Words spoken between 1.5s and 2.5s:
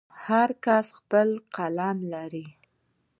قلم لري.